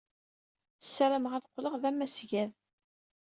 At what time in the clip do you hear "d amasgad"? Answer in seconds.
1.81-2.51